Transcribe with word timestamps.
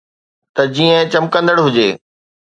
ته 0.55 0.63
جيئن 0.75 1.01
چمڪندڙ 1.13 1.57
هجي. 1.65 1.89